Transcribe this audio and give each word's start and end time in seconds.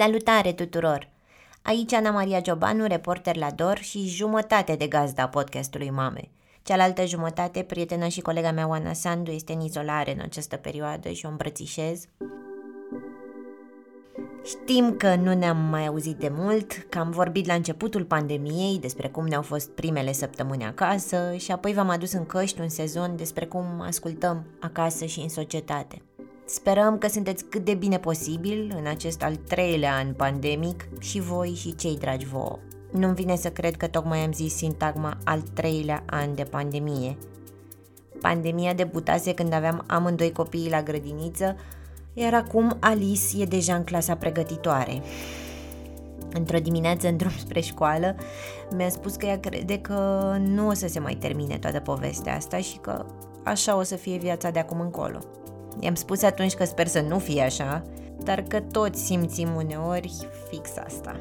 Salutare 0.00 0.52
tuturor! 0.52 1.08
Aici 1.62 1.92
Ana 1.92 2.10
Maria 2.10 2.40
Giobanu, 2.40 2.86
reporter 2.86 3.36
la 3.36 3.50
DOR 3.50 3.78
și 3.78 4.06
jumătate 4.06 4.74
de 4.74 4.86
gazda 4.86 5.28
podcastului 5.28 5.90
Mame. 5.90 6.28
Cealaltă 6.62 7.04
jumătate, 7.04 7.62
prietena 7.62 8.08
și 8.08 8.20
colega 8.20 8.50
mea 8.50 8.68
Oana 8.68 8.92
Sandu, 8.92 9.30
este 9.30 9.52
în 9.52 9.60
izolare 9.60 10.12
în 10.12 10.20
această 10.20 10.56
perioadă 10.56 11.08
și 11.08 11.26
o 11.26 11.28
îmbrățișez. 11.28 12.04
Știm 14.44 14.96
că 14.96 15.14
nu 15.14 15.34
ne-am 15.34 15.56
mai 15.56 15.86
auzit 15.86 16.16
de 16.16 16.30
mult, 16.32 16.72
că 16.88 16.98
am 16.98 17.10
vorbit 17.10 17.46
la 17.46 17.54
începutul 17.54 18.04
pandemiei 18.04 18.78
despre 18.80 19.08
cum 19.08 19.26
ne-au 19.26 19.42
fost 19.42 19.70
primele 19.70 20.12
săptămâni 20.12 20.64
acasă 20.64 21.34
și 21.36 21.52
apoi 21.52 21.72
v-am 21.72 21.88
adus 21.88 22.12
în 22.12 22.26
căști 22.26 22.60
un 22.60 22.68
sezon 22.68 23.16
despre 23.16 23.46
cum 23.46 23.64
ascultăm 23.80 24.44
acasă 24.60 25.04
și 25.04 25.20
în 25.20 25.28
societate. 25.28 26.02
Sperăm 26.52 26.98
că 26.98 27.08
sunteți 27.08 27.44
cât 27.44 27.64
de 27.64 27.74
bine 27.74 27.98
posibil 27.98 28.74
în 28.78 28.86
acest 28.86 29.22
al 29.22 29.36
treilea 29.36 29.94
an 29.94 30.12
pandemic 30.12 30.88
și 31.00 31.20
voi 31.20 31.48
și 31.48 31.74
cei 31.74 31.98
dragi 31.98 32.26
vouă. 32.26 32.58
Nu-mi 32.90 33.14
vine 33.14 33.36
să 33.36 33.50
cred 33.50 33.76
că 33.76 33.86
tocmai 33.86 34.18
am 34.18 34.32
zis 34.32 34.54
sintagma 34.54 35.18
al 35.24 35.40
treilea 35.40 36.02
an 36.06 36.34
de 36.34 36.42
pandemie. 36.42 37.16
Pandemia 38.20 38.74
debutase 38.74 39.34
când 39.34 39.52
aveam 39.52 39.84
amândoi 39.86 40.32
copiii 40.32 40.70
la 40.70 40.82
grădiniță, 40.82 41.56
iar 42.12 42.34
acum 42.34 42.76
Alice 42.80 43.40
e 43.40 43.44
deja 43.44 43.74
în 43.74 43.84
clasa 43.84 44.14
pregătitoare. 44.14 45.02
Într-o 46.32 46.58
dimineață 46.58 47.08
în 47.08 47.16
drum 47.16 47.32
spre 47.44 47.60
școală, 47.60 48.14
mi-a 48.76 48.88
spus 48.88 49.16
că 49.16 49.26
ea 49.26 49.40
crede 49.40 49.78
că 49.78 50.36
nu 50.40 50.66
o 50.66 50.72
să 50.72 50.88
se 50.88 50.98
mai 50.98 51.14
termine 51.14 51.58
toată 51.58 51.80
povestea 51.80 52.36
asta 52.36 52.56
și 52.56 52.78
că 52.78 53.06
așa 53.44 53.76
o 53.76 53.82
să 53.82 53.96
fie 53.96 54.18
viața 54.18 54.50
de 54.50 54.58
acum 54.58 54.80
încolo. 54.80 55.18
I-am 55.80 55.94
spus 55.94 56.22
atunci 56.22 56.54
că 56.54 56.64
sper 56.64 56.86
să 56.86 57.00
nu 57.00 57.18
fie 57.18 57.42
așa, 57.42 57.82
dar 58.22 58.42
că 58.42 58.60
toți 58.60 59.04
simțim 59.04 59.54
uneori 59.54 60.12
fix 60.50 60.70
asta. 60.86 61.16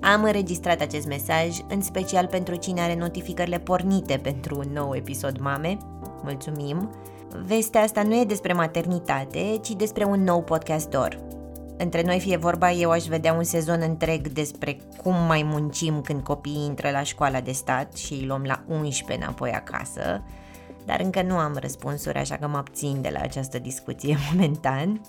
Am 0.00 0.24
înregistrat 0.24 0.80
acest 0.80 1.06
mesaj, 1.06 1.58
în 1.68 1.82
special 1.82 2.26
pentru 2.26 2.54
cine 2.54 2.80
are 2.80 2.94
notificările 2.94 3.58
pornite 3.58 4.20
pentru 4.22 4.58
un 4.58 4.72
nou 4.72 4.94
episod 4.94 5.38
Mame. 5.38 5.78
Mulțumim! 6.22 6.90
Vestea 7.46 7.80
asta 7.80 8.02
nu 8.02 8.20
e 8.20 8.24
despre 8.24 8.52
maternitate, 8.52 9.58
ci 9.62 9.70
despre 9.70 10.04
un 10.04 10.22
nou 10.22 10.42
podcastor. 10.42 11.18
Între 11.76 12.02
noi 12.02 12.20
fie 12.20 12.36
vorba, 12.36 12.72
eu 12.72 12.90
aș 12.90 13.04
vedea 13.04 13.32
un 13.32 13.44
sezon 13.44 13.80
întreg 13.80 14.28
despre 14.28 14.76
cum 15.02 15.14
mai 15.26 15.42
muncim 15.42 16.00
când 16.00 16.22
copiii 16.22 16.64
intră 16.64 16.90
la 16.90 17.02
școala 17.02 17.40
de 17.40 17.52
stat 17.52 17.96
și 17.96 18.12
îi 18.12 18.26
luăm 18.26 18.42
la 18.42 18.62
11 18.68 19.24
înapoi 19.24 19.50
acasă, 19.50 20.22
dar 20.84 21.00
încă 21.00 21.22
nu 21.22 21.36
am 21.36 21.56
răspunsuri, 21.60 22.18
așa 22.18 22.36
că 22.36 22.48
mă 22.48 22.56
abțin 22.56 23.00
de 23.00 23.08
la 23.12 23.20
această 23.20 23.58
discuție 23.58 24.16
momentan. 24.32 25.00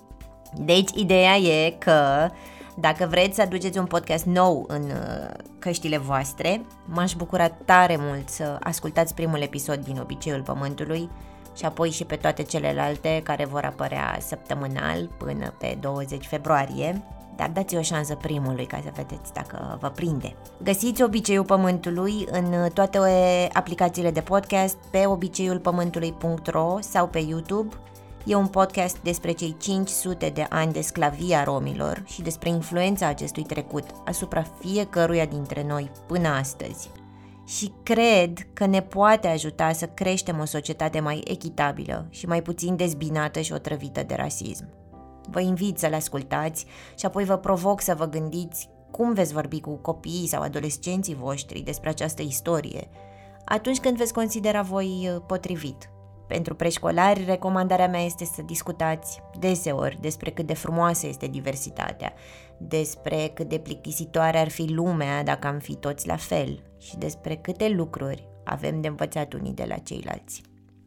Deci, 0.54 0.92
ideea 0.96 1.36
e 1.36 1.70
că 1.70 2.30
dacă 2.78 3.08
vreți 3.10 3.36
să 3.36 3.42
aduceți 3.42 3.78
un 3.78 3.86
podcast 3.86 4.26
nou 4.26 4.66
în 4.68 4.82
uh, 4.82 5.30
căștile 5.60 5.98
voastre, 5.98 6.66
m-aș 6.86 7.14
bucura 7.14 7.50
tare 7.50 7.98
mult 8.00 8.30
să 8.30 8.58
ascultați 8.62 9.14
primul 9.14 9.42
episod 9.42 9.78
din 9.78 9.98
Obiceiul 10.00 10.42
Pământului 10.42 11.10
și 11.56 11.66
apoi 11.66 11.90
și 11.90 12.06
pe 12.06 12.16
toate 12.16 12.44
celelalte 12.44 13.22
care 13.24 13.46
vor 13.46 13.64
apărea 13.64 14.18
săptămânal 14.20 15.10
până 15.18 15.54
pe 15.60 15.78
20 15.80 16.26
februarie, 16.26 17.04
dar 17.36 17.50
dați 17.50 17.76
o 17.76 17.82
șansă 17.82 18.16
primului 18.16 18.66
ca 18.66 18.80
să 18.84 18.92
vedeți 18.96 19.34
dacă 19.34 19.78
vă 19.82 19.88
prinde. 19.88 20.36
Găsiți 20.64 21.04
Obiceiul 21.04 21.46
Pământului 21.46 22.28
în 22.32 22.70
toate 22.74 23.00
aplicațiile 23.54 24.12
de 24.12 24.22
podcast 24.22 24.78
pe 24.92 25.06
obiceiulpământului.ro 25.06 26.78
sau 26.80 27.08
pe 27.08 27.20
YouTube. 27.20 27.76
E 28.26 28.36
un 28.36 28.48
podcast 28.48 28.98
despre 29.02 29.32
cei 29.32 29.56
500 29.60 30.30
de 30.30 30.46
ani 30.50 30.74
de 30.74 30.82
sclavie 30.82 31.36
a 31.36 31.44
romilor 31.44 32.04
și 32.06 32.22
despre 32.22 32.50
influența 32.50 33.08
acestui 33.08 33.44
trecut 33.44 33.86
asupra 34.06 34.46
fiecăruia 34.60 35.26
dintre 35.26 35.66
noi 35.68 35.92
până 36.08 36.28
astăzi. 36.28 36.90
Și 37.48 37.72
cred 37.84 38.48
că 38.54 38.66
ne 38.66 38.82
poate 38.82 39.28
ajuta 39.28 39.72
să 39.72 39.86
creștem 39.86 40.40
o 40.40 40.46
societate 40.46 41.00
mai 41.00 41.24
echitabilă 41.28 42.08
și 42.10 42.26
mai 42.26 42.42
puțin 42.42 42.76
dezbinată 42.76 43.40
și 43.40 43.54
otrăvită 43.54 44.04
de 44.04 44.16
rasism. 44.16 44.85
Vă 45.30 45.40
invit 45.40 45.78
să 45.78 45.88
le 45.88 45.96
ascultați 45.96 46.66
și 46.98 47.06
apoi 47.06 47.24
vă 47.24 47.38
provoc 47.38 47.82
să 47.82 47.96
vă 47.96 48.06
gândiți 48.06 48.70
cum 48.92 49.14
veți 49.14 49.34
vorbi 49.34 49.60
cu 49.60 49.76
copiii 49.76 50.28
sau 50.28 50.42
adolescenții 50.42 51.16
voștri 51.16 51.60
despre 51.60 51.90
această 51.90 52.22
istorie, 52.22 52.90
atunci 53.46 53.80
când 53.80 53.98
veți 53.98 54.14
considera 54.14 54.62
voi 54.62 55.10
uh, 55.10 55.22
potrivit. 55.28 55.90
Pentru 56.28 56.56
preșcolari, 56.56 57.26
recomandarea 57.26 57.88
mea 57.88 58.02
este 58.02 58.26
să 58.26 58.42
discutați 58.42 59.22
deseori 59.40 59.98
despre 60.02 60.30
cât 60.30 60.46
de 60.46 60.54
frumoasă 60.54 61.08
este 61.08 61.28
diversitatea, 61.28 62.14
despre 62.58 63.32
cât 63.34 63.50
de 63.50 63.58
plictisitoare 63.58 64.38
ar 64.38 64.50
fi 64.50 64.66
lumea 64.72 65.24
dacă 65.24 65.48
am 65.48 65.60
fi 65.60 65.76
toți 65.76 66.08
la 66.08 66.16
fel 66.16 66.64
și 66.78 66.98
despre 66.98 67.36
câte 67.36 67.70
lucruri 67.70 68.28
avem 68.44 68.82
de 68.82 68.88
învățat 68.88 69.34
unii 69.34 69.54
de 69.54 69.66
la 69.68 69.76
ceilalți. 69.76 70.42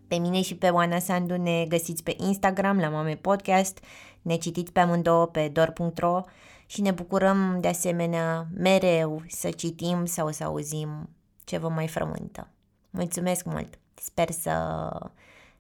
Pe 0.09 0.17
mine 0.17 0.43
și 0.43 0.57
pe 0.57 0.69
Oana 0.69 0.99
Sandu 0.99 1.37
ne 1.37 1.65
găsiți 1.69 2.03
pe 2.03 2.17
Instagram 2.19 2.79
la 2.79 2.89
Mame 2.89 3.15
Podcast, 3.15 3.79
ne 4.23 4.37
citiți 4.37 4.73
pe 4.73 4.81
amândouă 4.81 5.27
pe 5.27 5.49
dor.ro 5.49 6.25
și 6.67 6.81
ne 6.81 6.91
bucurăm 6.91 7.59
de 7.61 7.69
asemenea 7.69 8.47
mereu 8.55 9.23
să 9.29 9.51
citim 9.51 10.05
sau 10.05 10.31
să 10.31 10.45
auzim 10.45 11.09
ce 11.45 11.59
vă 11.59 11.69
mai 11.69 11.89
frământă. 11.89 12.51
Mulțumesc 12.91 13.45
mult! 13.45 13.79
Sper 13.95 14.31
să, 14.31 14.89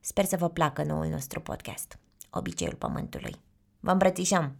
sper 0.00 0.24
să 0.24 0.36
vă 0.36 0.48
placă 0.48 0.82
noul 0.82 1.06
nostru 1.06 1.40
podcast, 1.40 1.98
Obiceiul 2.30 2.74
Pământului. 2.74 3.34
Vă 3.80 3.90
îmbrățișăm! 3.90 4.56